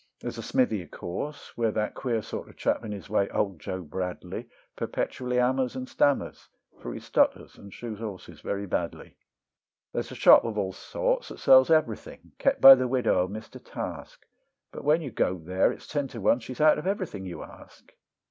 [0.19, 3.29] There's a smithy of course, where that queer sort of a chap in his way,
[3.29, 9.15] Old Joe Bradley, Perpetually hammers and stammers, for he stutters and shoes horses very badly.
[9.93, 13.63] There's a shop of all sorts that sells everything, kept by the widow of Mr.
[13.63, 14.25] Task;
[14.71, 17.93] But when you go there it's ten to one she's out of everything you ask.